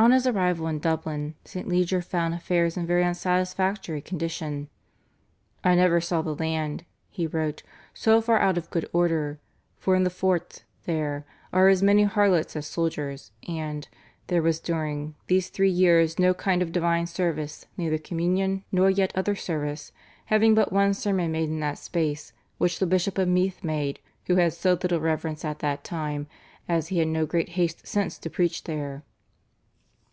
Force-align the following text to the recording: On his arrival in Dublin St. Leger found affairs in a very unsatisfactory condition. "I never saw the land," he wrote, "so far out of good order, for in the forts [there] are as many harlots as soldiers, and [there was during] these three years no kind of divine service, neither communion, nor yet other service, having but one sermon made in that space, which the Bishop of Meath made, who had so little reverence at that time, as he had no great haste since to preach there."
On 0.00 0.12
his 0.12 0.26
arrival 0.26 0.66
in 0.66 0.78
Dublin 0.78 1.34
St. 1.44 1.68
Leger 1.68 2.00
found 2.00 2.32
affairs 2.32 2.74
in 2.78 2.84
a 2.84 2.86
very 2.86 3.04
unsatisfactory 3.04 4.00
condition. 4.00 4.70
"I 5.62 5.74
never 5.74 6.00
saw 6.00 6.22
the 6.22 6.34
land," 6.34 6.86
he 7.10 7.26
wrote, 7.26 7.62
"so 7.92 8.22
far 8.22 8.38
out 8.38 8.56
of 8.56 8.70
good 8.70 8.88
order, 8.94 9.40
for 9.76 9.94
in 9.94 10.04
the 10.04 10.08
forts 10.08 10.62
[there] 10.86 11.26
are 11.52 11.68
as 11.68 11.82
many 11.82 12.04
harlots 12.04 12.56
as 12.56 12.66
soldiers, 12.66 13.30
and 13.46 13.88
[there 14.28 14.40
was 14.40 14.58
during] 14.58 15.16
these 15.26 15.50
three 15.50 15.68
years 15.70 16.18
no 16.18 16.32
kind 16.32 16.62
of 16.62 16.72
divine 16.72 17.06
service, 17.06 17.66
neither 17.76 17.98
communion, 17.98 18.64
nor 18.72 18.88
yet 18.88 19.12
other 19.14 19.34
service, 19.36 19.92
having 20.32 20.54
but 20.54 20.72
one 20.72 20.94
sermon 20.94 21.30
made 21.30 21.50
in 21.50 21.60
that 21.60 21.76
space, 21.76 22.32
which 22.56 22.78
the 22.78 22.86
Bishop 22.86 23.18
of 23.18 23.28
Meath 23.28 23.62
made, 23.62 24.00
who 24.28 24.36
had 24.36 24.54
so 24.54 24.72
little 24.80 24.98
reverence 24.98 25.44
at 25.44 25.58
that 25.58 25.84
time, 25.84 26.26
as 26.70 26.88
he 26.88 27.00
had 27.00 27.08
no 27.08 27.26
great 27.26 27.50
haste 27.50 27.86
since 27.86 28.16
to 28.16 28.30
preach 28.30 28.64
there." 28.64 29.02